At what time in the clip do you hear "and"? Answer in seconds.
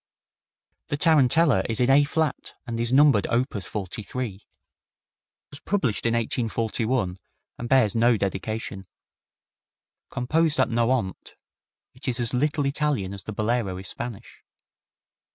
2.65-2.79, 7.59-7.69